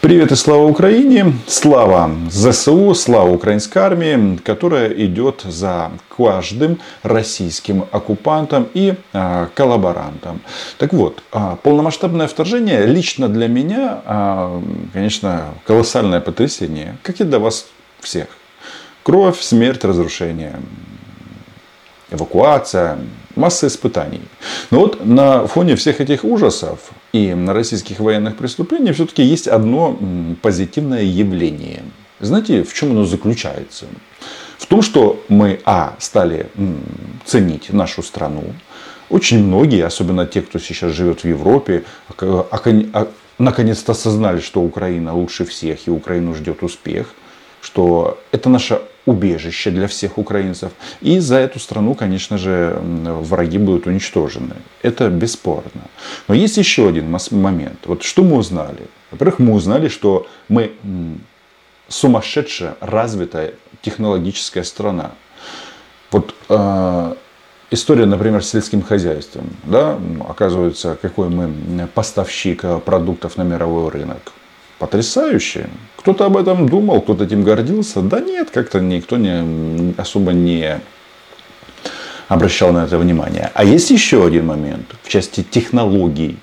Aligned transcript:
Привет 0.00 0.32
и 0.32 0.34
слава 0.34 0.62
Украине, 0.62 1.34
слава 1.46 2.10
ЗСУ, 2.30 2.94
слава 2.94 3.30
украинской 3.32 3.80
армии, 3.80 4.38
которая 4.38 4.88
идет 4.94 5.42
за 5.44 5.90
каждым 6.16 6.80
российским 7.02 7.84
оккупантом 7.92 8.66
и 8.72 8.94
э, 9.12 9.46
коллаборантом. 9.54 10.40
Так 10.78 10.94
вот, 10.94 11.22
э, 11.34 11.56
полномасштабное 11.62 12.28
вторжение 12.28 12.86
лично 12.86 13.28
для 13.28 13.46
меня, 13.46 14.00
э, 14.06 14.62
конечно, 14.94 15.48
колоссальное 15.66 16.20
потрясение, 16.20 16.96
как 17.02 17.20
и 17.20 17.24
для 17.24 17.38
вас 17.38 17.66
всех. 18.00 18.28
Кровь, 19.02 19.38
смерть, 19.38 19.84
разрушение, 19.84 20.60
эвакуация, 22.10 22.98
масса 23.36 23.66
испытаний. 23.66 24.22
Но 24.70 24.80
вот 24.80 25.04
на 25.04 25.46
фоне 25.46 25.76
всех 25.76 26.00
этих 26.00 26.24
ужасов 26.24 26.78
и 27.12 27.34
на 27.34 27.52
российских 27.52 28.00
военных 28.00 28.36
преступлений 28.36 28.92
все-таки 28.92 29.22
есть 29.22 29.48
одно 29.48 29.98
позитивное 30.42 31.02
явление. 31.02 31.82
Знаете, 32.20 32.62
в 32.62 32.74
чем 32.74 32.90
оно 32.90 33.04
заключается? 33.04 33.86
В 34.58 34.66
том, 34.66 34.82
что 34.82 35.22
мы, 35.28 35.60
а, 35.64 35.94
стали 35.98 36.46
ценить 37.24 37.72
нашу 37.72 38.02
страну. 38.02 38.44
Очень 39.08 39.44
многие, 39.44 39.84
особенно 39.84 40.26
те, 40.26 40.42
кто 40.42 40.58
сейчас 40.58 40.92
живет 40.92 41.24
в 41.24 41.28
Европе, 41.28 41.84
наконец-то 43.38 43.92
осознали, 43.92 44.40
что 44.40 44.60
Украина 44.60 45.14
лучше 45.14 45.44
всех 45.44 45.88
и 45.88 45.90
Украину 45.90 46.34
ждет 46.34 46.62
успех 46.62 47.14
что 47.60 48.18
это 48.32 48.48
наша 48.48 48.82
убежище 49.10 49.70
для 49.70 49.86
всех 49.86 50.18
украинцев. 50.18 50.70
И 51.02 51.20
за 51.20 51.36
эту 51.36 51.58
страну, 51.58 51.94
конечно 51.94 52.38
же, 52.38 52.78
враги 52.80 53.58
будут 53.58 53.86
уничтожены. 53.86 54.54
Это 54.82 55.08
бесспорно. 55.08 55.82
Но 56.28 56.34
есть 56.34 56.58
еще 56.58 56.88
один 56.88 57.16
момент. 57.30 57.78
Вот 57.86 58.02
что 58.02 58.22
мы 58.22 58.36
узнали? 58.36 58.86
Во-первых, 59.10 59.40
мы 59.40 59.52
узнали, 59.54 59.88
что 59.88 60.26
мы 60.48 60.70
сумасшедшая, 61.88 62.74
развитая 62.80 63.52
технологическая 63.82 64.64
страна. 64.64 65.10
Вот 66.12 66.34
э, 66.48 67.14
история, 67.72 68.06
например, 68.06 68.42
с 68.42 68.50
сельским 68.50 68.82
хозяйством. 68.82 69.50
Да? 69.64 69.98
Оказывается, 70.28 70.96
какой 71.02 71.28
мы 71.28 71.86
поставщик 71.94 72.64
продуктов 72.84 73.36
на 73.36 73.42
мировой 73.42 73.90
рынок 73.90 74.32
потрясающе. 74.80 75.68
Кто-то 75.96 76.24
об 76.24 76.36
этом 76.36 76.68
думал, 76.68 77.02
кто-то 77.02 77.24
этим 77.24 77.44
гордился. 77.44 78.00
Да 78.00 78.18
нет, 78.18 78.50
как-то 78.50 78.80
никто 78.80 79.18
не, 79.18 79.94
особо 79.98 80.32
не 80.32 80.80
обращал 82.28 82.72
на 82.72 82.84
это 82.84 82.98
внимание. 82.98 83.50
А 83.54 83.62
есть 83.62 83.90
еще 83.90 84.26
один 84.26 84.46
момент 84.46 84.86
в 85.02 85.08
части 85.08 85.42
технологий. 85.42 86.38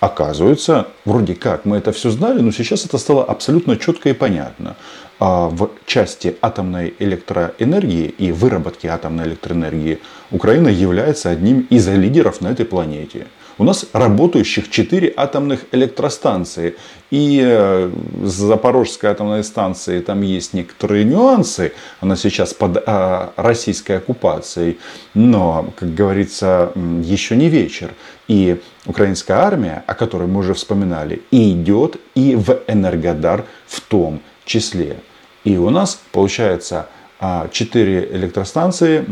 Оказывается, 0.00 0.86
вроде 1.04 1.34
как 1.34 1.64
мы 1.64 1.76
это 1.78 1.90
все 1.90 2.10
знали, 2.10 2.40
но 2.40 2.52
сейчас 2.52 2.84
это 2.84 2.98
стало 2.98 3.24
абсолютно 3.24 3.76
четко 3.76 4.08
и 4.10 4.12
понятно. 4.12 4.76
А 5.18 5.48
в 5.48 5.70
части 5.86 6.36
атомной 6.40 6.94
электроэнергии 7.00 8.06
и 8.06 8.30
выработки 8.30 8.86
атомной 8.86 9.24
электроэнергии 9.26 9.98
Украина 10.30 10.68
является 10.68 11.30
одним 11.30 11.66
из 11.70 11.88
лидеров 11.88 12.40
на 12.40 12.48
этой 12.52 12.64
планете. 12.64 13.26
У 13.58 13.64
нас 13.64 13.86
работающих 13.92 14.70
4 14.70 15.12
атомных 15.16 15.64
электростанции. 15.72 16.76
И 17.10 17.40
э, 17.42 17.90
с 18.22 18.32
Запорожской 18.32 19.10
атомной 19.10 19.42
станцией 19.42 20.00
там 20.00 20.22
есть 20.22 20.54
некоторые 20.54 21.04
нюансы. 21.04 21.72
Она 22.00 22.14
сейчас 22.14 22.54
под 22.54 22.82
а, 22.86 23.32
российской 23.36 23.96
оккупацией. 23.98 24.78
Но, 25.14 25.72
как 25.76 25.92
говорится, 25.92 26.70
еще 27.02 27.34
не 27.34 27.48
вечер. 27.48 27.90
И 28.28 28.60
украинская 28.86 29.38
армия, 29.38 29.82
о 29.88 29.94
которой 29.94 30.28
мы 30.28 30.40
уже 30.40 30.54
вспоминали, 30.54 31.22
идет 31.32 31.96
и 32.14 32.36
в 32.36 32.60
Энергодар 32.68 33.44
в 33.66 33.80
том 33.80 34.20
числе. 34.44 34.98
И 35.42 35.56
у 35.56 35.70
нас 35.70 36.00
получается 36.12 36.88
4 37.20 37.98
а, 37.98 38.16
электростанции 38.16 39.04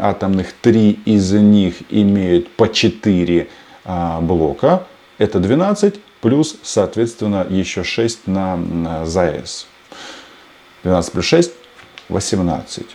атомных, 0.00 0.54
3 0.62 1.00
из 1.04 1.32
них 1.32 1.74
имеют 1.90 2.48
по 2.52 2.66
4 2.66 3.42
а, 3.42 3.59
блока. 3.84 4.86
Это 5.18 5.38
12 5.38 6.00
плюс, 6.20 6.56
соответственно, 6.62 7.46
еще 7.48 7.84
6 7.84 8.26
на 8.26 9.04
ЗАЭС. 9.04 9.66
12 10.82 11.12
плюс 11.12 11.24
6– 11.24 11.52
18. 12.10 12.86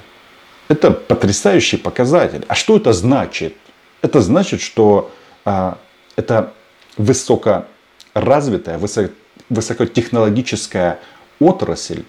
Это 0.68 0.91
потрясающий 0.91 1.78
показатель. 1.78 2.44
А 2.47 2.56
что 2.56 2.78
это 2.78 2.94
значит? 2.94 3.56
Это 4.01 4.22
значит, 4.22 4.62
что 4.62 5.12
а, 5.46 5.78
это 6.16 6.53
высокоразвитая, 6.97 8.78
высоко, 8.78 9.13
высокотехнологическая 9.50 11.00
отрасль, 11.40 12.03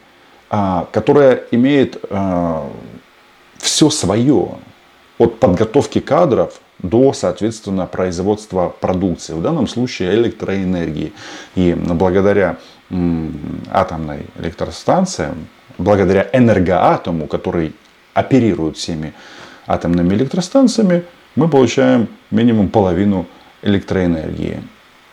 а, 0.51 0.89
которая 0.93 1.45
имеет 1.51 2.03
а, 2.11 2.71
все 3.59 3.91
свое. 3.91 4.59
От 5.19 5.41
подготовки 5.41 6.01
кадров 6.01 6.61
до, 6.79 7.13
соответственно, 7.13 7.87
производства 7.87 8.69
продукции, 8.69 9.33
в 9.33 9.43
данном 9.43 9.67
случае 9.67 10.15
электроэнергии. 10.15 11.13
И 11.55 11.75
благодаря 11.75 12.59
атомной 13.71 14.27
электростанциям, 14.39 15.49
благодаря 15.79 16.29
энергоатому, 16.33 17.27
который 17.27 17.75
оперирует 18.15 18.77
всеми 18.77 19.15
атомными 19.67 20.15
электростанциями, 20.15 21.05
мы 21.35 21.49
получаем 21.49 22.09
минимум 22.31 22.69
половину 22.69 23.27
электроэнергии. 23.63 24.63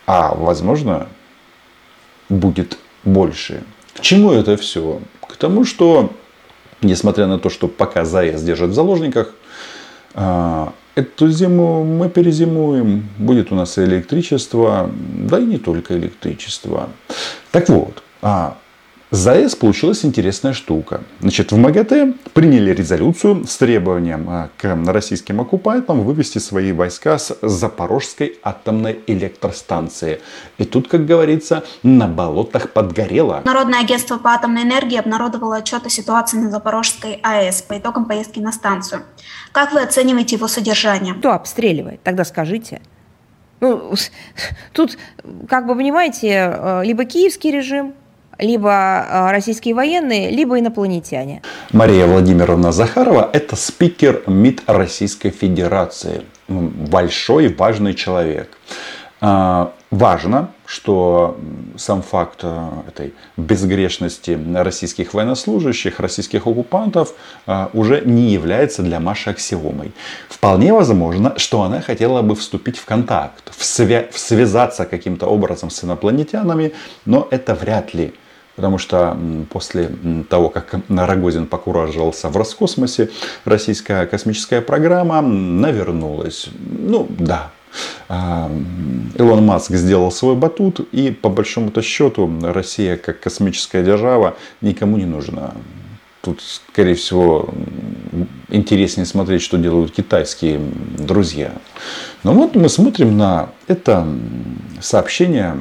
А 0.06 0.34
возможно, 0.34 1.08
будет 2.28 2.78
больше. 3.04 3.62
К 3.94 4.00
чему 4.00 4.32
это 4.32 4.56
все? 4.56 5.00
К 5.20 5.36
тому, 5.36 5.64
что, 5.64 6.12
несмотря 6.82 7.26
на 7.26 7.38
то, 7.38 7.50
что 7.50 7.68
пока 7.68 8.04
ЗАЭС 8.04 8.42
держит 8.42 8.70
в 8.70 8.74
заложниках, 8.74 9.34
а, 10.14 10.72
Эту 10.94 11.28
зиму 11.28 11.84
мы 11.84 12.08
перезимуем. 12.08 13.08
Будет 13.18 13.50
у 13.50 13.56
нас 13.56 13.78
электричество, 13.78 14.90
да 15.28 15.38
и 15.40 15.44
не 15.44 15.58
только 15.58 15.96
электричество. 15.98 16.88
Так 17.50 17.68
вот, 17.68 18.02
а 18.22 18.56
ЗАЭС 19.14 19.54
получилась 19.54 20.04
интересная 20.04 20.52
штука. 20.52 21.02
Значит, 21.20 21.52
в 21.52 21.56
МАГАТЭ 21.56 22.14
приняли 22.32 22.72
резолюцию 22.72 23.46
с 23.46 23.56
требованием 23.56 24.26
а, 24.28 24.50
к 24.58 24.76
российским 24.86 25.40
оккупантам 25.40 26.00
вывести 26.02 26.38
свои 26.38 26.72
войска 26.72 27.16
с 27.16 27.38
Запорожской 27.40 28.36
атомной 28.42 28.98
электростанции. 29.06 30.20
И 30.58 30.64
тут, 30.64 30.88
как 30.88 31.06
говорится, 31.06 31.62
на 31.84 32.08
болотах 32.08 32.70
подгорело. 32.70 33.40
Народное 33.44 33.82
агентство 33.82 34.18
по 34.18 34.30
атомной 34.30 34.62
энергии 34.62 34.98
обнародовало 34.98 35.58
отчет 35.58 35.86
о 35.86 35.90
ситуации 35.90 36.38
на 36.38 36.50
Запорожской 36.50 37.20
АЭС 37.22 37.62
по 37.62 37.78
итогам 37.78 38.06
поездки 38.06 38.40
на 38.40 38.50
станцию. 38.50 39.04
Как 39.52 39.72
вы 39.72 39.82
оцениваете 39.82 40.34
его 40.34 40.48
содержание? 40.48 41.14
Кто 41.14 41.34
обстреливает? 41.34 42.02
Тогда 42.02 42.24
скажите. 42.24 42.82
Ну, 43.60 43.94
тут, 44.72 44.98
как 45.48 45.68
бы, 45.68 45.76
понимаете, 45.76 46.52
э, 46.52 46.84
либо 46.84 47.04
киевский 47.04 47.52
режим, 47.52 47.94
либо 48.38 48.70
э, 48.70 49.30
российские 49.30 49.74
военные, 49.74 50.30
либо 50.30 50.58
инопланетяне. 50.58 51.42
Мария 51.72 52.06
Владимировна 52.06 52.72
Захарова– 52.72 53.30
это 53.32 53.56
спикер 53.56 54.22
МИД 54.26 54.62
Российской 54.66 55.30
Федерации. 55.30 56.22
Большой, 56.48 57.48
важный 57.54 57.94
человек. 57.94 58.58
А, 59.20 59.72
важно, 59.90 60.50
что 60.66 61.38
сам 61.76 62.02
факт 62.02 62.40
э, 62.42 62.68
этой 62.88 63.14
безгрешности 63.36 64.38
российских 64.54 65.14
военнослужащих, 65.14 66.00
российских 66.00 66.46
оккупантов 66.46 67.14
уже 67.72 68.02
не 68.04 68.32
является 68.32 68.82
для 68.82 69.00
Маши 69.00 69.30
аксиомой. 69.30 69.92
Вполне 70.28 70.72
возможно, 70.72 71.38
что 71.38 71.62
она 71.62 71.80
хотела 71.80 72.22
бы 72.22 72.34
вступить 72.34 72.78
в 72.78 72.84
контакт, 72.84 73.50
в 73.56 73.62
свя- 73.62 74.06
связаться 74.14 74.84
каким-то 74.84 75.26
образом 75.26 75.70
с 75.70 75.84
инопланетянами, 75.84 76.72
но 77.06 77.26
это 77.30 77.54
вряд 77.54 77.94
ли. 77.94 78.12
Потому 78.56 78.78
что 78.78 79.16
после 79.50 79.90
того, 80.30 80.48
как 80.48 80.74
Рогозин 80.88 81.46
покураживался 81.46 82.28
в 82.28 82.36
Роскосмосе, 82.36 83.10
российская 83.44 84.06
космическая 84.06 84.60
программа 84.60 85.20
навернулась. 85.20 86.48
Ну 86.60 87.08
да, 87.18 87.50
а, 88.08 88.50
Илон 89.16 89.44
Маск 89.44 89.72
сделал 89.72 90.12
свой 90.12 90.36
батут, 90.36 90.80
и 90.92 91.10
по 91.10 91.28
большому-то 91.28 91.82
счету 91.82 92.30
Россия 92.42 92.96
как 92.96 93.20
космическая 93.20 93.82
держава 93.82 94.36
никому 94.60 94.96
не 94.96 95.06
нужна. 95.06 95.54
Тут, 96.20 96.40
скорее 96.40 96.94
всего, 96.94 97.50
интереснее 98.48 99.04
смотреть, 99.04 99.42
что 99.42 99.58
делают 99.58 99.92
китайские 99.92 100.58
друзья. 100.58 101.52
Но 102.22 102.32
вот 102.32 102.54
мы 102.54 102.68
смотрим 102.70 103.18
на 103.18 103.50
это 103.66 104.06
сообщение 104.80 105.58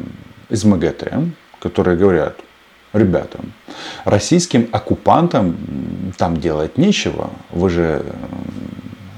из 0.49 0.63
МГТ, 0.63 1.11
которые 1.59 1.97
говорят, 1.97 2.39
ребята, 2.93 3.39
российским 4.05 4.69
оккупантам 4.71 6.13
там 6.17 6.37
делать 6.37 6.77
нечего. 6.77 7.31
Вы 7.51 7.69
же 7.69 8.05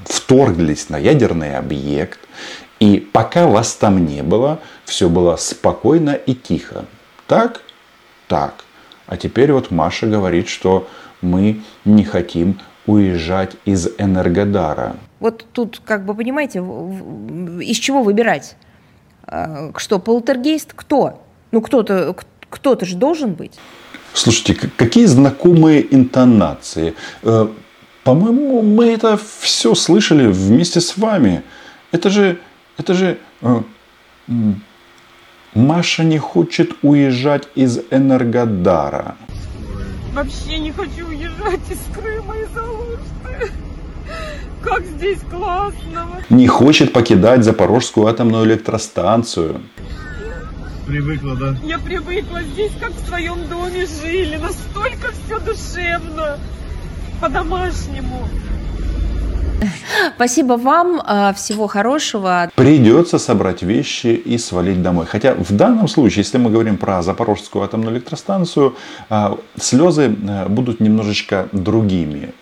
вторглись 0.04 0.88
на 0.88 0.98
ядерный 0.98 1.56
объект. 1.56 2.18
И 2.80 2.98
пока 2.98 3.46
вас 3.46 3.74
там 3.74 4.04
не 4.04 4.22
было, 4.22 4.58
все 4.84 5.08
было 5.08 5.36
спокойно 5.36 6.10
и 6.10 6.34
тихо. 6.34 6.84
Так? 7.26 7.62
Так. 8.28 8.54
А 9.06 9.16
теперь 9.16 9.52
вот 9.52 9.70
Маша 9.70 10.06
говорит, 10.06 10.48
что 10.48 10.88
мы 11.22 11.62
не 11.84 12.04
хотим 12.04 12.60
уезжать 12.86 13.56
из 13.64 13.88
Энергодара. 13.98 14.96
Вот 15.20 15.46
тут, 15.52 15.80
как 15.84 16.04
бы, 16.04 16.14
понимаете, 16.14 16.58
из 16.58 17.76
чего 17.78 18.02
выбирать? 18.02 18.56
А, 19.24 19.72
что, 19.76 19.98
полтергейст? 19.98 20.72
Кто? 20.74 21.22
Ну, 21.52 21.60
кто-то 21.60 22.14
кто-то 22.50 22.86
же 22.86 22.96
должен 22.96 23.34
быть. 23.34 23.52
Слушайте, 24.12 24.54
какие 24.76 25.06
знакомые 25.06 25.94
интонации. 25.94 26.94
Э, 27.22 27.48
по-моему, 28.04 28.62
мы 28.62 28.86
это 28.86 29.18
все 29.40 29.74
слышали 29.74 30.26
вместе 30.26 30.80
с 30.80 30.96
вами. 30.96 31.42
Это 31.92 32.08
же, 32.08 32.38
это 32.78 32.94
же 32.94 33.18
э, 33.42 33.62
Маша 35.54 36.04
не 36.04 36.18
хочет 36.18 36.72
уезжать 36.82 37.48
из 37.54 37.78
Энергодара. 37.90 39.16
Вообще 40.14 40.58
не 40.58 40.72
хочу 40.72 41.06
уезжать 41.06 41.60
из 41.70 41.78
Крыма, 41.94 42.36
из 42.36 42.56
Алушты. 42.56 43.52
Как 44.62 44.84
здесь 44.84 45.20
классно. 45.30 46.22
Не 46.30 46.46
хочет 46.46 46.92
покидать 46.92 47.44
Запорожскую 47.44 48.06
атомную 48.06 48.44
электростанцию. 48.46 49.60
Привыкла, 50.86 51.34
да? 51.34 51.56
Я 51.64 51.80
привыкла. 51.80 52.42
Здесь 52.42 52.70
как 52.80 52.92
в 52.92 53.08
своем 53.08 53.48
доме 53.48 53.86
жили. 53.86 54.36
Настолько 54.36 55.08
все 55.12 55.40
душевно. 55.40 56.38
По-домашнему. 57.20 58.28
Спасибо 60.14 60.52
вам, 60.52 61.02
а, 61.04 61.32
всего 61.32 61.66
хорошего. 61.66 62.50
Придется 62.54 63.18
собрать 63.18 63.62
вещи 63.62 64.08
и 64.08 64.38
свалить 64.38 64.80
домой. 64.80 65.06
Хотя 65.06 65.34
в 65.34 65.50
данном 65.52 65.88
случае, 65.88 66.22
если 66.22 66.38
мы 66.38 66.50
говорим 66.50 66.76
про 66.76 67.02
Запорожскую 67.02 67.64
атомную 67.64 67.94
электростанцию, 67.96 68.76
а, 69.08 69.38
слезы 69.58 70.14
а, 70.28 70.48
будут 70.48 70.80
немножечко 70.80 71.48
другими. 71.52 72.32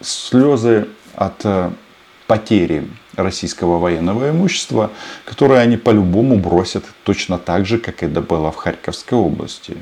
Слезы 0.00 0.88
от 1.14 1.44
потери 2.30 2.86
российского 3.16 3.78
военного 3.78 4.30
имущества, 4.30 4.92
которое 5.24 5.58
они 5.58 5.76
по-любому 5.76 6.36
бросят 6.36 6.84
точно 7.02 7.38
так 7.38 7.66
же, 7.66 7.78
как 7.78 8.04
это 8.04 8.20
было 8.20 8.52
в 8.52 8.56
Харьковской 8.56 9.18
области. 9.18 9.76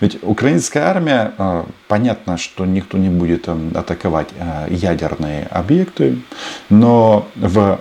Ведь 0.00 0.18
украинская 0.22 0.82
армия, 0.82 1.32
а, 1.38 1.64
понятно, 1.86 2.38
что 2.38 2.66
никто 2.66 2.98
не 2.98 3.08
будет 3.08 3.48
атаковать 3.48 4.30
а, 4.36 4.66
ядерные 4.68 5.46
объекты, 5.46 6.18
но 6.70 7.28
в 7.36 7.78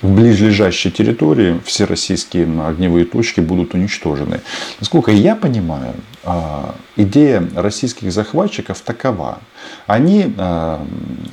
в 0.00 0.14
ближайшей 0.14 0.90
территории 0.90 1.60
все 1.64 1.84
российские 1.84 2.44
огневые 2.66 3.04
точки 3.04 3.40
будут 3.40 3.74
уничтожены. 3.74 4.40
Насколько 4.80 5.10
я 5.10 5.34
понимаю, 5.36 5.94
а, 6.24 6.74
идея 6.96 7.46
российских 7.54 8.12
захватчиков 8.12 8.80
такова. 8.80 9.40
Они 9.86 10.32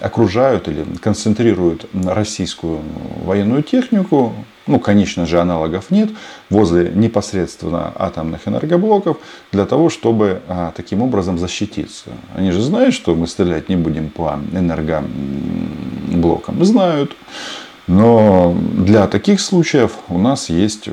окружают 0.06 0.68
или 0.68 0.86
концентрируют 1.02 1.88
российскую 1.94 2.82
военную 3.24 3.64
технику, 3.64 4.34
ну, 4.68 4.80
конечно 4.80 5.26
же, 5.26 5.42
аналогов 5.42 5.90
нет, 5.90 6.12
возле 6.52 6.92
непосредственно 6.94 7.92
атомных 7.96 8.48
энергоблоков, 8.48 9.18
для 9.52 9.66
того, 9.66 9.90
чтобы 9.90 10.44
а, 10.48 10.72
таким 10.76 11.02
образом 11.02 11.40
защититься. 11.40 12.12
Они 12.36 12.52
же 12.52 12.62
знают, 12.62 12.94
что 12.94 13.16
мы 13.16 13.26
стрелять 13.26 13.68
не 13.68 13.78
будем 13.78 14.12
по 14.12 14.40
энергоблокам. 14.54 16.64
Знают. 16.64 17.16
Но 17.88 18.56
для 18.74 19.08
таких 19.08 19.42
случаев 19.42 19.94
у 20.10 20.20
нас 20.20 20.50
есть 20.50 20.88
э, 20.88 20.92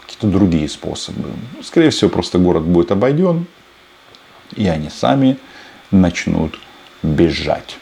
какие-то 0.00 0.26
другие 0.26 0.68
способы. 0.68 1.28
Скорее 1.62 1.90
всего, 1.90 2.10
просто 2.10 2.38
город 2.38 2.64
будет 2.64 2.90
обойден, 2.90 3.46
и 4.56 4.66
они 4.66 4.90
сами 4.90 5.38
начнут 5.92 6.58
бежать. 7.02 7.78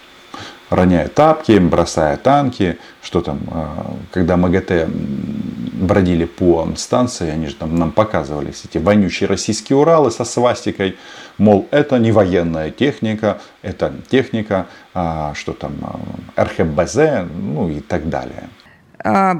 Роняя 0.71 1.09
тапки, 1.09 1.59
бросая 1.59 2.17
танки, 2.17 2.79
что 3.03 3.21
там, 3.21 3.39
э, 3.51 3.67
когда 4.11 4.37
МАГАТЭ 4.37 4.89
бродили 5.77 6.25
по 6.25 6.69
станции, 6.77 7.31
они 7.31 7.47
же 7.47 7.55
там 7.55 7.77
нам 7.77 7.93
показывали 7.93 8.53
эти 8.65 8.79
вонючие 8.79 9.29
российские 9.29 9.79
Уралы 9.79 10.11
со 10.11 10.25
свастикой, 10.25 10.97
мол, 11.39 11.69
это 11.71 11.99
не 11.99 12.13
военная 12.13 12.71
техника, 12.71 13.39
это 13.63 13.93
техника, 14.09 14.67
а, 14.95 15.35
что 15.35 15.53
там, 15.53 15.73
а, 15.83 16.45
РХБЗ, 16.45 17.29
ну 17.31 17.69
и 17.69 17.81
так 17.81 18.09
далее. 18.09 18.49
А, 19.05 19.35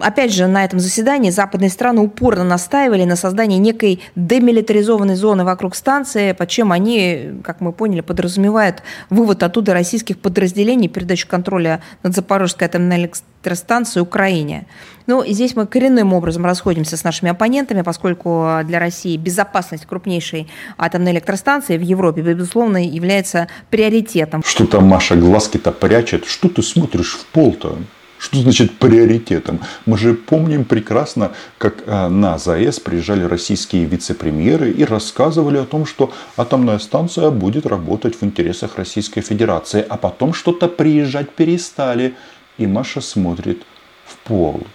опять 0.00 0.32
же, 0.32 0.46
на 0.46 0.64
этом 0.64 0.78
заседании 0.78 1.30
западные 1.30 1.70
страны 1.70 2.00
упорно 2.00 2.44
настаивали 2.44 3.04
на 3.04 3.16
создании 3.16 3.58
некой 3.58 4.00
демилитаризованной 4.14 5.16
зоны 5.16 5.44
вокруг 5.44 5.74
станции, 5.74 6.32
под 6.32 6.48
чем 6.48 6.72
они, 6.72 7.32
как 7.44 7.60
мы 7.60 7.72
поняли, 7.72 8.00
подразумевают 8.00 8.82
вывод 9.10 9.42
оттуда 9.42 9.72
российских 9.72 10.18
подразделений, 10.18 10.88
передачу 10.88 11.28
контроля 11.28 11.82
над 12.02 12.14
Запорожской 12.14 12.66
атомной 12.66 12.96
электростанцией 12.96 14.02
Украине. 14.02 14.66
Ну, 15.06 15.22
и 15.22 15.32
здесь 15.32 15.54
мы 15.54 15.66
коренным 15.66 16.12
образом 16.12 16.44
расходимся 16.44 16.96
с 16.96 17.04
нашими 17.04 17.30
оппонентами, 17.30 17.82
поскольку 17.82 18.60
для 18.64 18.80
России 18.80 19.16
безопасность 19.16 19.86
крупнейшей 19.86 20.48
атомной 20.78 21.12
электростанции 21.12 21.76
в 21.76 21.82
Европе, 21.82 22.22
безусловно, 22.22 22.84
является 22.84 23.46
приоритетом. 23.70 24.42
Что 24.44 24.66
там 24.66 24.84
Маша 24.84 25.14
глазки-то 25.14 25.70
прячет? 25.70 26.26
Что 26.26 26.48
ты 26.48 26.62
смотришь 26.62 27.12
в 27.12 27.26
пол-то? 27.26 27.78
Что 28.18 28.38
значит 28.38 28.78
приоритетом? 28.78 29.60
Мы 29.84 29.98
же 29.98 30.14
помним 30.14 30.64
прекрасно, 30.64 31.32
как 31.58 31.82
э, 31.86 32.08
на 32.08 32.38
ЗАЭС 32.38 32.80
приезжали 32.80 33.24
российские 33.24 33.84
вице-премьеры 33.84 34.70
и 34.70 34.84
рассказывали 34.84 35.58
о 35.58 35.64
том, 35.64 35.86
что 35.86 36.12
атомная 36.36 36.78
станция 36.78 37.30
будет 37.30 37.66
работать 37.66 38.20
в 38.20 38.24
интересах 38.24 38.76
Российской 38.76 39.20
Федерации. 39.20 39.84
А 39.86 39.96
потом 39.96 40.32
что-то 40.32 40.68
приезжать 40.68 41.30
перестали. 41.30 42.14
И 42.58 42.66
Маша 42.66 43.00
смотрит 43.00 43.62
в 44.06 44.16
пол. 44.28 44.66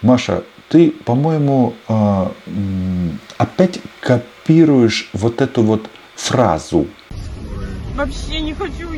Маша, 0.00 0.44
ты, 0.68 0.90
по-моему, 0.90 1.74
э, 1.88 2.26
опять 3.36 3.80
копируешь 4.00 5.10
вот 5.12 5.42
эту 5.42 5.62
вот 5.62 5.90
фразу 6.14 6.86
Вообще 7.98 8.40
не 8.40 8.54
хочу. 8.54 8.92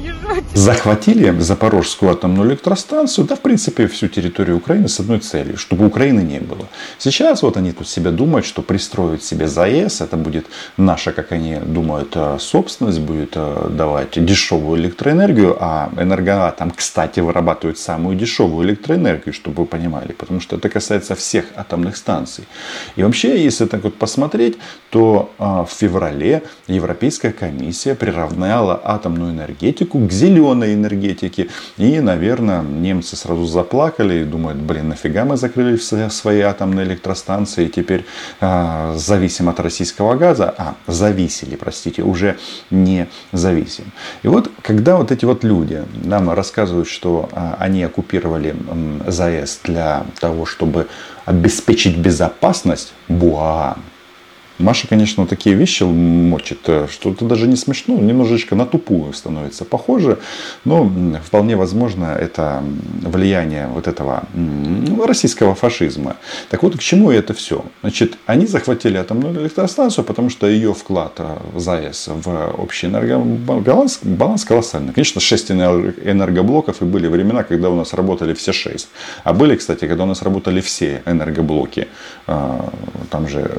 Захватили 0.54 1.38
Запорожскую 1.40 2.12
атомную 2.12 2.50
электростанцию, 2.50 3.26
да, 3.26 3.36
в 3.36 3.40
принципе, 3.40 3.86
всю 3.86 4.08
территорию 4.08 4.56
Украины 4.56 4.88
с 4.88 5.00
одной 5.00 5.20
целью, 5.20 5.56
чтобы 5.56 5.86
Украины 5.86 6.20
не 6.20 6.40
было. 6.40 6.68
Сейчас 6.98 7.42
вот 7.42 7.56
они 7.56 7.72
тут 7.72 7.88
себе 7.88 8.10
думают, 8.10 8.44
что 8.44 8.62
пристроить 8.62 9.22
себе 9.22 9.46
ЗАЭС, 9.48 10.00
это 10.00 10.16
будет 10.16 10.46
наша, 10.76 11.12
как 11.12 11.32
они 11.32 11.56
думают, 11.56 12.12
э, 12.14 12.36
собственность, 12.40 13.00
будет 13.00 13.32
э, 13.36 13.68
давать 13.70 14.24
дешевую 14.24 14.80
электроэнергию, 14.80 15.56
а 15.60 15.90
Энергоатом, 15.96 16.70
кстати, 16.70 17.20
вырабатывает 17.20 17.78
самую 17.78 18.16
дешевую 18.16 18.66
электроэнергию, 18.66 19.32
чтобы 19.32 19.62
вы 19.62 19.66
понимали, 19.66 20.12
потому 20.12 20.40
что 20.40 20.56
это 20.56 20.68
касается 20.68 21.14
всех 21.14 21.44
атомных 21.56 21.96
станций. 21.96 22.44
И 22.96 23.02
вообще, 23.02 23.42
если 23.42 23.66
так 23.66 23.84
вот 23.84 23.94
посмотреть, 23.94 24.58
то 24.90 25.30
э, 25.38 25.44
в 25.44 25.70
феврале 25.72 26.42
Европейская 26.66 27.32
комиссия 27.32 27.94
приравняла 27.94 28.80
атомную 28.84 29.32
энергетику 29.32 29.98
к 30.10 30.12
зеленой 30.12 30.74
энергетике. 30.74 31.48
И, 31.78 32.00
наверное, 32.00 32.62
немцы 32.62 33.16
сразу 33.16 33.44
заплакали 33.46 34.20
и 34.20 34.24
думают, 34.24 34.58
блин, 34.58 34.88
нафига 34.88 35.24
мы 35.24 35.36
закрыли 35.36 35.76
свои 35.76 36.40
атомные 36.40 36.84
электростанции, 36.84 37.66
и 37.66 37.68
теперь 37.68 38.04
э, 38.40 38.94
зависим 38.96 39.48
от 39.48 39.60
российского 39.60 40.16
газа, 40.16 40.52
а, 40.58 40.74
зависели, 40.88 41.54
простите, 41.54 42.02
уже 42.02 42.36
не 42.70 43.06
зависим. 43.32 43.84
И 44.24 44.28
вот, 44.28 44.50
когда 44.62 44.96
вот 44.96 45.12
эти 45.12 45.24
вот 45.24 45.44
люди 45.44 45.84
нам 46.04 46.30
рассказывают, 46.30 46.88
что 46.88 47.28
э, 47.32 47.54
они 47.58 47.84
оккупировали 47.84 48.54
э, 48.56 49.10
ЗАЭС 49.10 49.60
для 49.64 50.04
того, 50.18 50.44
чтобы 50.44 50.88
обеспечить 51.24 51.96
безопасность, 51.96 52.92
буа, 53.08 53.76
Маша, 54.60 54.86
конечно, 54.88 55.26
такие 55.26 55.56
вещи 55.56 55.82
мочит, 55.84 56.60
э, 56.66 56.86
что 56.90 57.10
это 57.10 57.24
даже 57.24 57.46
не 57.46 57.56
смешно, 57.56 57.96
немножечко 57.96 58.54
на 58.54 58.66
тупую 58.66 59.12
становится 59.12 59.64
похоже, 59.64 60.18
но 60.64 60.90
вполне 61.24 61.56
возможно 61.56 62.06
это 62.06 62.62
влияние 63.02 63.68
вот 63.68 63.88
этого 63.88 64.24
российского 65.04 65.54
фашизма. 65.54 66.16
Так 66.50 66.62
вот, 66.62 66.76
к 66.76 66.80
чему 66.80 67.10
это 67.10 67.34
все? 67.34 67.64
Значит, 67.80 68.16
они 68.26 68.46
захватили 68.46 68.96
атомную 68.96 69.40
электростанцию, 69.40 70.04
потому 70.04 70.30
что 70.30 70.46
ее 70.46 70.74
вклад 70.74 71.14
э, 71.18 71.38
в 71.54 71.60
ЗАЭС 71.60 72.08
в 72.08 72.54
общий 72.58 72.86
энергобаланс 72.86 74.00
баланс 74.02 74.44
колоссальный. 74.44 74.92
Конечно, 74.92 75.20
6 75.20 75.50
энергоблоков, 75.50 76.82
и 76.82 76.84
были 76.84 77.08
времена, 77.08 77.42
когда 77.42 77.70
у 77.70 77.76
нас 77.76 77.94
работали 77.94 78.34
все 78.34 78.52
6. 78.52 78.88
А 79.24 79.32
были, 79.32 79.56
кстати, 79.56 79.86
когда 79.86 80.04
у 80.04 80.06
нас 80.06 80.22
работали 80.22 80.60
все 80.60 81.02
энергоблоки. 81.06 81.88
Э, 82.26 82.60
там 83.10 83.28
же 83.28 83.50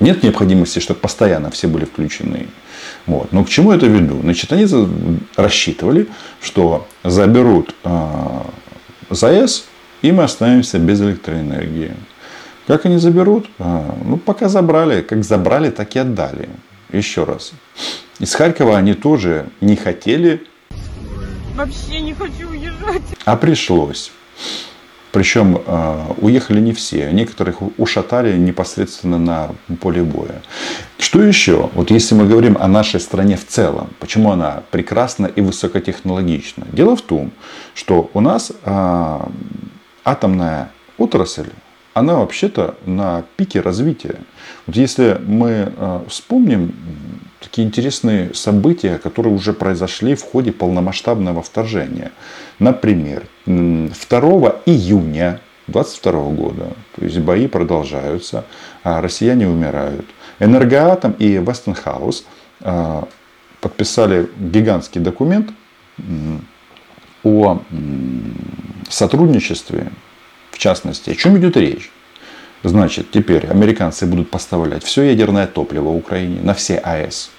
нет 0.00 0.22
необходимости, 0.22 0.78
чтобы 0.78 1.00
постоянно 1.00 1.50
все 1.50 1.68
были 1.68 1.84
включены. 1.84 2.48
Вот. 3.06 3.32
Но 3.32 3.44
к 3.44 3.48
чему 3.48 3.72
это 3.72 3.86
веду? 3.86 4.20
Значит, 4.20 4.52
они 4.52 4.66
рассчитывали, 5.36 6.08
что 6.40 6.86
заберут 7.04 7.74
э, 7.84 8.42
ЗАЭС, 9.10 9.66
и 10.02 10.12
мы 10.12 10.24
останемся 10.24 10.78
без 10.78 11.00
электроэнергии. 11.00 11.92
Как 12.66 12.84
они 12.86 12.98
заберут? 12.98 13.48
А, 13.58 13.96
ну, 14.04 14.16
пока 14.16 14.48
забрали. 14.48 15.02
Как 15.02 15.24
забрали, 15.24 15.70
так 15.70 15.94
и 15.94 16.00
отдали. 16.00 16.48
Еще 16.92 17.24
раз. 17.24 17.52
Из 18.18 18.34
Харькова 18.34 18.76
они 18.76 18.94
тоже 18.94 19.46
не 19.60 19.76
хотели. 19.76 20.42
Вообще 21.54 22.00
не 22.00 22.12
хочу 22.12 22.48
уезжать. 22.50 23.02
А 23.24 23.36
пришлось. 23.36 24.10
Причем 25.16 25.62
э, 25.66 26.12
уехали 26.18 26.60
не 26.60 26.74
все, 26.74 27.10
некоторых 27.10 27.62
ушатали 27.78 28.36
непосредственно 28.36 29.16
на 29.16 29.50
поле 29.80 30.02
боя. 30.02 30.42
Что 30.98 31.22
еще? 31.22 31.70
Вот 31.72 31.90
если 31.90 32.14
мы 32.14 32.28
говорим 32.28 32.58
о 32.60 32.68
нашей 32.68 33.00
стране 33.00 33.38
в 33.38 33.46
целом, 33.46 33.88
почему 33.98 34.30
она 34.30 34.62
прекрасна 34.70 35.24
и 35.24 35.40
высокотехнологична? 35.40 36.66
Дело 36.70 36.96
в 36.96 37.00
том, 37.00 37.32
что 37.72 38.10
у 38.12 38.20
нас 38.20 38.52
э, 38.62 39.18
атомная 40.04 40.70
отрасль, 40.98 41.48
она 41.94 42.16
вообще-то 42.16 42.74
на 42.84 43.24
пике 43.38 43.62
развития. 43.62 44.16
Вот 44.66 44.76
если 44.76 45.18
мы 45.26 45.72
э, 45.74 46.00
вспомним 46.10 46.74
такие 47.46 47.66
интересные 47.66 48.34
события, 48.34 48.98
которые 48.98 49.32
уже 49.32 49.52
произошли 49.52 50.16
в 50.16 50.22
ходе 50.22 50.50
полномасштабного 50.50 51.42
вторжения. 51.42 52.10
Например, 52.58 53.22
2 53.46 53.92
июня 54.66 55.40
22 55.68 56.12
года, 56.30 56.72
то 56.96 57.04
есть 57.04 57.18
бои 57.20 57.46
продолжаются, 57.46 58.44
а 58.82 59.00
россияне 59.00 59.48
умирают. 59.48 60.06
Энергоатом 60.40 61.14
и 61.18 61.38
Вестенхаус 61.38 62.26
а, 62.60 63.08
подписали 63.60 64.28
гигантский 64.38 65.00
документ 65.00 65.50
о 67.22 67.60
сотрудничестве, 68.88 69.92
в 70.50 70.58
частности, 70.58 71.10
о 71.10 71.14
чем 71.14 71.38
идет 71.38 71.56
речь. 71.56 71.90
Значит, 72.64 73.12
теперь 73.12 73.46
американцы 73.46 74.06
будут 74.06 74.30
поставлять 74.30 74.82
все 74.82 75.02
ядерное 75.02 75.46
топливо 75.46 75.90
Украине 75.90 76.40
на 76.42 76.54
все 76.54 76.78
АЭС. 76.78 77.30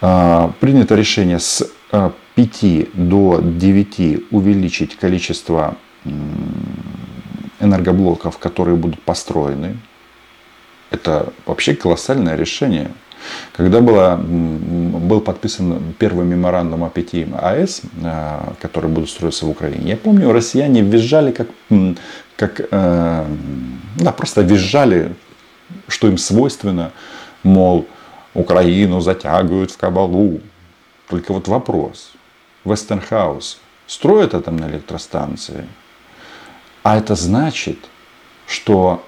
А, 0.00 0.52
принято 0.60 0.94
решение 0.94 1.38
с 1.38 1.68
5 1.90 2.08
а, 2.62 2.86
до 2.94 3.40
9 3.42 4.24
увеличить 4.30 4.96
количество 4.96 5.76
энергоблоков, 7.60 8.38
которые 8.38 8.76
будут 8.76 9.02
построены. 9.02 9.76
Это 10.90 11.32
вообще 11.44 11.74
колоссальное 11.74 12.36
решение. 12.36 12.90
Когда 13.52 13.80
было, 13.80 14.16
был 14.16 15.20
подписан 15.20 15.94
первый 15.98 16.24
меморандум 16.24 16.84
о 16.84 16.90
5 16.90 17.14
АЭС, 17.36 17.82
а, 18.04 18.54
которые 18.60 18.90
будут 18.90 19.10
строиться 19.10 19.46
в 19.46 19.50
Украине, 19.50 19.90
я 19.90 19.96
помню, 19.96 20.32
россияне 20.32 20.82
визжали 20.82 21.32
как, 21.32 21.48
как 22.36 22.60
э, 22.70 23.26
да, 23.96 24.12
просто 24.12 24.42
визжали, 24.42 25.12
что 25.88 26.06
им 26.06 26.18
свойственно, 26.18 26.92
мол, 27.42 27.86
Украину 28.38 29.00
затягивают 29.00 29.72
в 29.72 29.76
кабалу. 29.76 30.40
Только 31.08 31.32
вот 31.32 31.48
вопрос. 31.48 32.12
Westinghouse 32.64 33.58
строит 33.86 34.34
атомные 34.34 34.70
электростанции, 34.70 35.66
а 36.82 36.98
это 36.98 37.14
значит, 37.14 37.78
что 38.46 39.02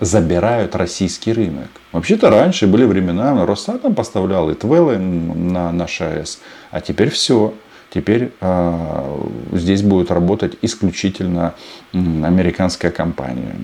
забирают 0.00 0.76
российский 0.76 1.32
рынок. 1.32 1.68
Вообще-то 1.92 2.30
раньше 2.30 2.66
были 2.66 2.84
времена, 2.84 3.44
Росатом 3.44 3.94
поставлял 3.94 4.48
и 4.50 4.54
ТВЭЛ 4.54 4.92
на 4.92 5.72
наши 5.72 6.00
АЭС, 6.00 6.40
а 6.70 6.80
теперь 6.80 7.10
все. 7.10 7.52
Теперь 7.92 8.32
э, 8.40 9.18
здесь 9.52 9.82
будет 9.82 10.12
работать 10.12 10.56
исключительно 10.62 11.54
американская 11.92 12.92
компания. 12.92 13.56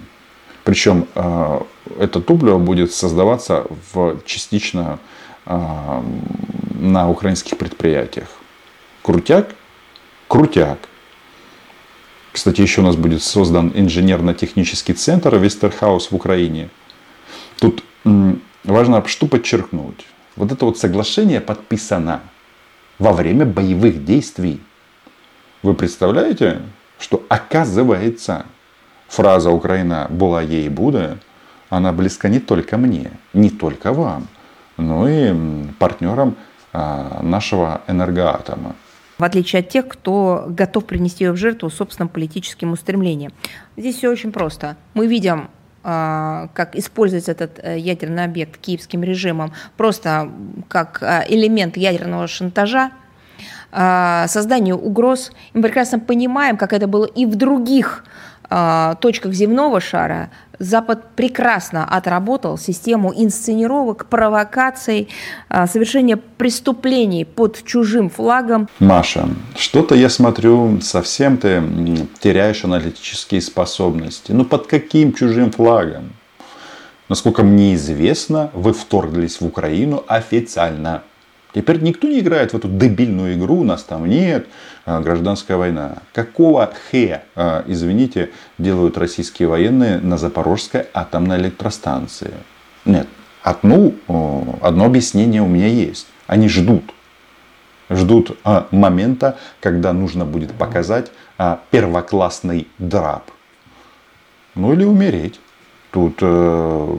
Причем 0.66 1.06
э, 1.14 1.60
это 2.00 2.20
топливо 2.20 2.58
будет 2.58 2.92
создаваться 2.92 3.66
в, 3.92 4.20
частично 4.26 4.98
э, 5.46 6.02
на 6.74 7.08
украинских 7.08 7.56
предприятиях. 7.56 8.26
Крутяк? 9.02 9.54
Крутяк. 10.26 10.80
Кстати, 12.32 12.62
еще 12.62 12.80
у 12.80 12.84
нас 12.84 12.96
будет 12.96 13.22
создан 13.22 13.70
инженерно-технический 13.76 14.94
центр 14.94 15.36
Вестерхаус 15.36 16.10
в 16.10 16.16
Украине. 16.16 16.68
Тут 17.60 17.84
важно 18.64 19.06
что 19.06 19.28
подчеркнуть. 19.28 20.04
Вот 20.34 20.50
это 20.50 20.64
вот 20.64 20.78
соглашение 20.78 21.40
подписано 21.40 22.22
во 22.98 23.12
время 23.12 23.46
боевых 23.46 24.04
действий. 24.04 24.60
Вы 25.62 25.74
представляете, 25.74 26.62
что 26.98 27.22
оказывается 27.28 28.46
фраза 29.08 29.50
«Украина 29.50 30.06
была 30.10 30.42
ей 30.42 30.68
буде», 30.68 31.18
она 31.68 31.92
близка 31.92 32.28
не 32.28 32.40
только 32.40 32.76
мне, 32.76 33.10
не 33.32 33.50
только 33.50 33.92
вам, 33.92 34.28
но 34.76 35.08
и 35.08 35.34
партнерам 35.78 36.36
а, 36.72 37.20
нашего 37.22 37.80
энергоатома. 37.88 38.74
В 39.18 39.24
отличие 39.24 39.60
от 39.60 39.70
тех, 39.70 39.88
кто 39.88 40.44
готов 40.48 40.84
принести 40.84 41.24
ее 41.24 41.32
в 41.32 41.36
жертву 41.36 41.70
собственным 41.70 42.08
политическим 42.08 42.72
устремлениям. 42.72 43.32
Здесь 43.76 43.96
все 43.96 44.10
очень 44.10 44.30
просто. 44.30 44.76
Мы 44.92 45.06
видим 45.06 45.48
а, 45.82 46.48
как 46.52 46.76
используется 46.76 47.32
этот 47.32 47.58
э, 47.62 47.78
ядерный 47.78 48.24
объект 48.24 48.60
киевским 48.60 49.02
режимом 49.02 49.52
просто 49.76 50.30
как 50.68 51.02
а, 51.02 51.24
элемент 51.26 51.76
ядерного 51.76 52.26
шантажа, 52.26 52.90
созданию 53.72 54.76
угроз. 54.76 55.32
И 55.52 55.58
мы 55.58 55.62
прекрасно 55.64 55.98
понимаем, 55.98 56.56
как 56.56 56.72
это 56.72 56.86
было 56.86 57.04
и 57.04 57.26
в 57.26 57.34
других 57.34 58.04
точках 59.00 59.32
земного 59.32 59.80
шара 59.80 60.30
Запад 60.58 61.14
прекрасно 61.14 61.84
отработал 61.84 62.56
систему 62.56 63.12
инсценировок, 63.14 64.06
провокаций, 64.06 65.08
а, 65.48 65.66
совершения 65.66 66.16
преступлений 66.16 67.24
под 67.24 67.62
чужим 67.64 68.08
флагом. 68.08 68.68
Маша, 68.78 69.28
что-то 69.56 69.94
я 69.94 70.08
смотрю, 70.08 70.80
совсем 70.80 71.36
ты 71.36 71.62
теряешь 72.20 72.64
аналитические 72.64 73.42
способности. 73.42 74.32
Ну 74.32 74.44
под 74.44 74.66
каким 74.66 75.12
чужим 75.12 75.50
флагом? 75.50 76.12
Насколько 77.08 77.42
мне 77.42 77.74
известно, 77.74 78.50
вы 78.52 78.72
вторглись 78.72 79.40
в 79.40 79.46
Украину 79.46 80.02
официально. 80.08 81.02
Теперь 81.56 81.80
никто 81.80 82.06
не 82.06 82.20
играет 82.20 82.52
в 82.52 82.56
эту 82.58 82.68
дебильную 82.68 83.32
игру, 83.32 83.64
нас 83.64 83.82
там 83.82 84.06
нет, 84.06 84.46
а, 84.84 85.00
гражданская 85.00 85.56
война. 85.56 86.02
Какого 86.12 86.70
хе, 86.92 87.22
а, 87.34 87.64
извините, 87.66 88.28
делают 88.58 88.98
российские 88.98 89.48
военные 89.48 89.96
на 89.96 90.18
Запорожской 90.18 90.84
атомной 90.92 91.38
электростанции? 91.38 92.34
Нет, 92.84 93.08
одну, 93.42 93.94
одно 94.60 94.84
объяснение 94.84 95.40
у 95.40 95.46
меня 95.46 95.68
есть. 95.68 96.08
Они 96.26 96.46
ждут. 96.50 96.92
Ждут 97.88 98.36
а, 98.44 98.66
момента, 98.70 99.38
когда 99.62 99.94
нужно 99.94 100.26
будет 100.26 100.52
показать 100.52 101.10
первоклассный 101.70 102.68
драп. 102.76 103.30
Ну 104.54 104.74
или 104.74 104.84
умереть. 104.84 105.40
Тут 105.90 106.18
э, 106.20 106.96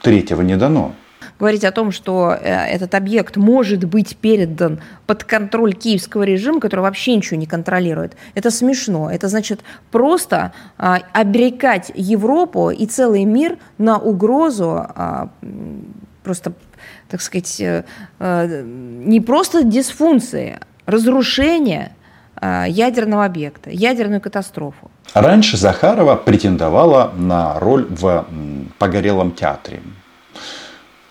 третьего 0.00 0.40
не 0.40 0.56
дано 0.56 0.94
говорить 1.42 1.64
о 1.64 1.72
том, 1.72 1.90
что 1.90 2.38
э, 2.40 2.66
этот 2.76 2.94
объект 2.94 3.36
может 3.36 3.82
быть 3.84 4.16
передан 4.16 4.78
под 5.06 5.24
контроль 5.24 5.72
киевского 5.72 6.22
режима, 6.22 6.60
который 6.60 6.82
вообще 6.82 7.16
ничего 7.16 7.36
не 7.36 7.46
контролирует, 7.46 8.12
это 8.36 8.52
смешно. 8.52 9.10
Это 9.10 9.26
значит 9.26 9.60
просто 9.90 10.52
а, 10.78 11.00
обрекать 11.12 11.90
Европу 11.96 12.70
и 12.70 12.86
целый 12.86 13.24
мир 13.24 13.58
на 13.76 13.98
угрозу 13.98 14.86
а, 14.88 15.30
просто, 16.22 16.52
так 17.08 17.20
сказать, 17.20 17.60
э, 17.60 17.84
э, 18.20 18.62
не 18.64 19.20
просто 19.20 19.64
дисфункции, 19.64 20.60
разрушения 20.86 21.90
ядерного 22.68 23.24
объекта, 23.24 23.70
ядерную 23.70 24.20
катастрофу. 24.20 24.90
Раньше 25.14 25.56
Захарова 25.56 26.16
претендовала 26.16 27.12
на 27.16 27.58
роль 27.60 27.86
в 27.88 28.26
«Погорелом 28.78 29.30
театре» 29.30 29.80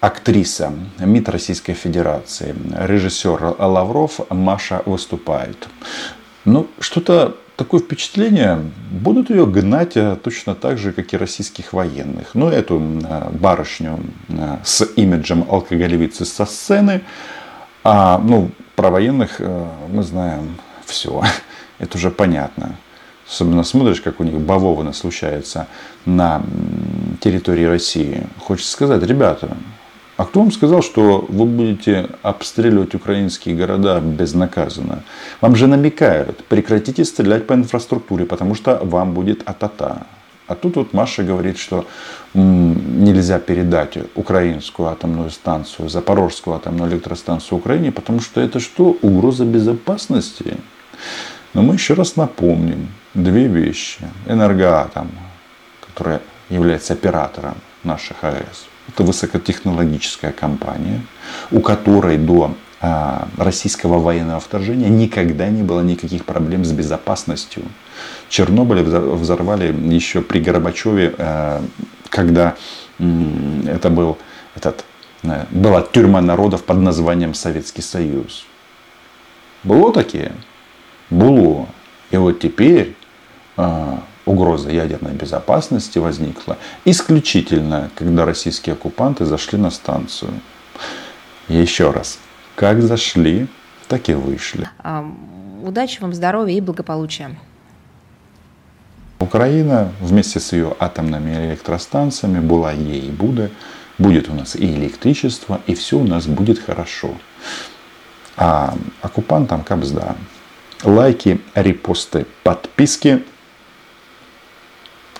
актриса 0.02 0.74
МИД 1.00 1.30
Российской 1.30 1.74
Федерации, 1.74 2.54
режиссер 2.76 3.56
Лавров 3.60 4.20
Маша 4.30 4.82
выступает. 4.86 5.70
Ну, 6.44 6.68
что-то 6.80 7.38
такое 7.56 7.80
впечатление, 7.80 8.60
будут 8.90 9.30
ее 9.30 9.46
гнать 9.46 9.96
э, 9.96 10.18
точно 10.24 10.56
так 10.56 10.80
же, 10.80 10.92
как 10.92 11.14
и 11.14 11.18
российских 11.18 11.74
военных. 11.74 12.34
Ну, 12.34 12.50
эту 12.50 12.80
э, 12.82 13.30
барышню 13.30 14.00
э, 14.30 14.58
с 14.64 14.88
имиджем 14.96 15.46
алкоголевицы 15.48 16.26
со 16.26 16.46
сцены. 16.46 17.02
А, 17.84 18.18
ну, 18.18 18.50
про 18.76 18.90
военных 18.90 19.40
мы 19.90 20.02
знаем 20.02 20.58
все. 20.86 21.22
Это 21.78 21.98
уже 21.98 22.10
понятно. 22.10 22.76
Особенно 23.28 23.64
смотришь, 23.64 24.02
как 24.02 24.20
у 24.20 24.24
них 24.24 24.40
бавовна 24.40 24.92
случается 24.94 25.68
на 26.06 26.42
территории 27.20 27.66
России. 27.66 28.24
Хочется 28.40 28.72
сказать, 28.72 29.04
ребята, 29.04 29.56
вам 30.40 30.52
сказал, 30.52 30.82
что 30.82 31.26
вы 31.28 31.46
будете 31.46 32.10
обстреливать 32.22 32.96
украинские 32.96 33.56
города 33.56 34.00
безнаказанно? 34.00 35.04
Вам 35.42 35.56
же 35.56 35.68
намекают, 35.68 36.44
прекратите 36.46 37.04
стрелять 37.06 37.48
по 37.48 37.54
инфраструктуре, 37.54 38.26
потому 38.26 38.56
что 38.56 38.80
вам 38.84 39.14
будет 39.14 39.42
атата. 39.50 40.06
А 40.48 40.56
тут 40.56 40.76
вот 40.76 40.94
Маша 40.94 41.24
говорит, 41.24 41.58
что 41.58 41.86
нельзя 42.34 43.40
передать 43.40 43.98
украинскую 44.16 44.90
атомную 44.90 45.30
станцию, 45.30 45.90
Запорожскую 45.90 46.56
атомную 46.56 46.92
электростанцию 46.92 47.60
Украине, 47.60 47.92
потому 47.92 48.20
что 48.20 48.42
это 48.42 48.60
что? 48.60 48.98
Угроза 49.02 49.46
безопасности. 49.46 50.58
Но 51.54 51.62
мы 51.62 51.76
еще 51.76 51.94
раз 51.94 52.16
напомним 52.16 52.90
две 53.14 53.48
вещи. 53.48 54.00
Энергоатом, 54.28 55.12
который 55.88 56.20
является 56.50 56.94
оператором 56.94 57.56
наших 57.84 58.24
АЭС. 58.24 58.71
Это 58.88 59.04
высокотехнологическая 59.04 60.32
компания, 60.32 61.02
у 61.52 61.60
которой 61.60 62.18
до 62.18 62.56
а, 62.84 63.28
российского 63.38 64.00
военного 64.00 64.40
вторжения 64.40 64.90
никогда 64.90 65.48
не 65.50 65.62
было 65.62 65.82
никаких 65.82 66.26
проблем 66.26 66.66
с 66.66 66.72
безопасностью. 66.72 67.64
Чернобыль 68.28 68.82
взорвали 68.82 69.74
еще 69.94 70.22
при 70.22 70.40
Горбачеве, 70.40 71.14
а, 71.18 71.64
когда 72.10 72.56
это 72.98 73.90
был 73.90 74.18
этот, 74.56 74.84
э, 75.24 75.46
была 75.52 75.82
тюрьма 75.82 76.22
народов 76.22 76.64
под 76.64 76.78
названием 76.78 77.34
Советский 77.34 77.82
Союз. 77.82 78.46
Было 79.64 79.94
такие? 79.94 80.34
Было. 81.10 81.68
И 82.10 82.18
вот 82.18 82.40
теперь 82.40 82.96
а, 83.58 84.04
угроза 84.32 84.72
ядерной 84.72 85.14
безопасности 85.14 86.00
возникла 86.00 86.58
исключительно, 86.86 87.90
когда 87.96 88.26
российские 88.26 88.74
оккупанты 88.74 89.26
зашли 89.26 89.60
на 89.60 89.72
станцию. 89.72 90.32
Еще 91.48 91.92
раз, 91.92 92.20
как 92.56 92.82
зашли, 92.82 93.48
так 93.88 94.10
и 94.10 94.14
вышли. 94.14 94.70
Удачи 95.64 96.02
вам, 96.02 96.14
здоровья 96.14 96.56
и 96.56 96.62
благополучия. 96.62 97.38
Украина 99.20 99.92
вместе 100.00 100.40
с 100.40 100.54
ее 100.54 100.76
атомными 100.80 101.50
электростанциями 101.50 102.40
была 102.40 102.72
ей 102.72 103.02
и 103.02 103.12
будет. 103.12 103.52
Будет 103.98 104.30
у 104.30 104.34
нас 104.34 104.56
и 104.56 104.66
электричество, 104.66 105.62
и 105.68 105.76
все 105.76 106.00
у 106.00 106.04
нас 106.04 106.26
будет 106.26 106.58
хорошо. 106.58 107.14
А 108.36 108.74
оккупантам 109.02 109.64
кабзда. 109.64 110.16
Лайки, 110.84 111.40
репосты, 111.54 112.26
подписки. 112.44 113.24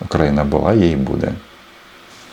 Украина 0.02 0.44
была, 0.44 0.74
ей 0.74 0.96
будет. 0.96 1.34